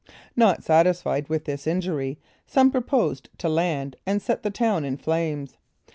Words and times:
Not 0.35 0.63
satisfied 0.63 1.29
with 1.29 1.45
this 1.45 1.67
injury, 1.67 2.17
some 2.47 2.71
proposed 2.71 3.29
to 3.37 3.47
land 3.47 3.97
and 4.03 4.19
set 4.19 4.41
the 4.41 4.49
town 4.49 4.83
in 4.83 4.97
flames. 4.97 5.57